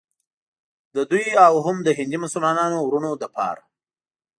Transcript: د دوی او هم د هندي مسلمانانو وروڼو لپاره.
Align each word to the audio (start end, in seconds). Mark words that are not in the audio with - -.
د 0.95 0.97
دوی 1.11 1.27
او 1.45 1.53
هم 1.65 1.77
د 1.83 1.87
هندي 1.97 2.17
مسلمانانو 2.25 2.77
وروڼو 2.81 3.11
لپاره. 3.23 3.61